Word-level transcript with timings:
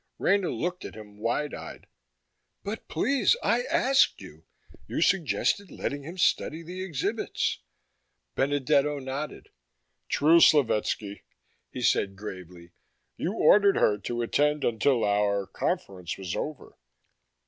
Rena 0.17 0.49
looked 0.49 0.83
at 0.83 0.95
him 0.95 1.19
wide 1.19 1.53
eyed. 1.53 1.85
"But, 2.63 2.87
please, 2.87 3.35
I 3.43 3.61
asked 3.65 4.19
you. 4.19 4.45
You 4.87 4.99
suggested 4.99 5.69
letting 5.69 6.01
him 6.01 6.17
study 6.17 6.63
the 6.63 6.81
exhibits." 6.81 7.59
Benedetto 8.33 8.97
nodded. 8.97 9.49
"True, 10.09 10.39
Slovetski," 10.41 11.21
he 11.69 11.83
said 11.83 12.15
gravely. 12.15 12.71
"You 13.15 13.33
ordered 13.33 13.75
her 13.77 13.99
to 13.99 14.23
attend 14.23 14.63
until 14.63 15.05
our 15.05 15.45
conference 15.45 16.17
was 16.17 16.35
over." 16.35 16.79